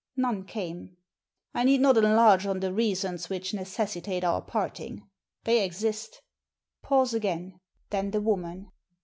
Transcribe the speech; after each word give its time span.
None 0.17 0.45
came." 0.45 0.97
I 1.53 1.63
need 1.63 1.79
not 1.79 1.95
enlarge 1.95 2.47
on 2.47 2.59
the 2.59 2.73
reasons 2.73 3.29
which 3.29 3.51
necessi 3.51 4.01
tate 4.03 4.23
our 4.23 4.41
parting^ 4.43 5.01
They 5.43 5.63
exist" 5.63 6.23
Pause 6.81 7.13
again. 7.13 7.59
Then 7.91 8.09
the 8.09 8.19
woman. 8.21 8.71